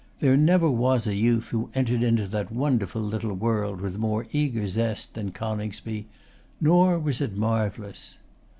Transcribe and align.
There 0.19 0.35
never 0.35 0.67
was 0.67 1.05
a 1.05 1.13
youth 1.15 1.49
who 1.49 1.69
entered 1.75 2.01
into 2.01 2.25
that 2.29 2.51
wonderful 2.51 3.03
little 3.03 3.35
world 3.35 3.81
with 3.81 3.99
more 3.99 4.25
eager 4.31 4.67
zest 4.67 5.13
than 5.13 5.29
Coningsby. 5.31 6.07
Nor 6.59 6.97
was 6.97 7.21
it 7.21 7.37
marvellous. 7.37 8.17